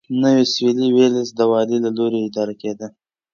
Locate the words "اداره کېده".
2.27-2.87